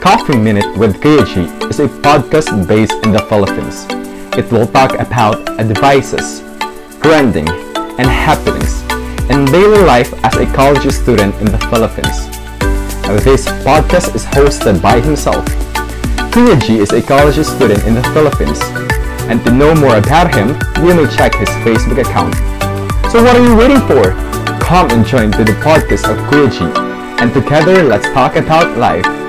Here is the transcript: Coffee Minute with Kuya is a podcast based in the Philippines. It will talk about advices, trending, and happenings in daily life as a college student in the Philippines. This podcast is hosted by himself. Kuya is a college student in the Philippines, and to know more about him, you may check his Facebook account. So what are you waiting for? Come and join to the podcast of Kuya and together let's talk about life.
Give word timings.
Coffee 0.00 0.38
Minute 0.38 0.78
with 0.78 0.96
Kuya 1.02 1.68
is 1.68 1.78
a 1.78 1.86
podcast 1.86 2.66
based 2.66 2.94
in 3.04 3.12
the 3.12 3.20
Philippines. 3.28 3.84
It 4.32 4.50
will 4.50 4.66
talk 4.66 4.94
about 4.98 5.60
advices, 5.60 6.40
trending, 7.02 7.46
and 8.00 8.08
happenings 8.08 8.80
in 9.28 9.44
daily 9.44 9.84
life 9.84 10.10
as 10.24 10.34
a 10.36 10.46
college 10.56 10.90
student 10.90 11.34
in 11.36 11.52
the 11.52 11.58
Philippines. 11.68 12.16
This 13.22 13.44
podcast 13.60 14.14
is 14.14 14.24
hosted 14.24 14.80
by 14.80 15.00
himself. 15.00 15.44
Kuya 16.32 16.56
is 16.80 16.92
a 16.92 17.02
college 17.02 17.44
student 17.44 17.84
in 17.84 17.92
the 17.92 18.02
Philippines, 18.16 18.60
and 19.28 19.44
to 19.44 19.52
know 19.52 19.74
more 19.74 19.98
about 19.98 20.34
him, 20.34 20.56
you 20.80 20.94
may 20.96 21.14
check 21.14 21.34
his 21.34 21.50
Facebook 21.60 22.00
account. 22.00 22.34
So 23.12 23.22
what 23.22 23.36
are 23.36 23.44
you 23.44 23.54
waiting 23.54 23.84
for? 23.84 24.16
Come 24.64 24.90
and 24.92 25.04
join 25.04 25.30
to 25.32 25.44
the 25.44 25.52
podcast 25.60 26.08
of 26.08 26.16
Kuya 26.32 27.20
and 27.20 27.34
together 27.34 27.82
let's 27.82 28.08
talk 28.14 28.36
about 28.36 28.78
life. 28.78 29.19